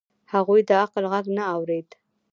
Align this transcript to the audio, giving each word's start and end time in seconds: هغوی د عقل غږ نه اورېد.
هغوی 0.33 0.61
د 0.69 0.71
عقل 0.83 1.03
غږ 1.13 1.25
نه 1.37 1.43
اورېد. 1.55 1.89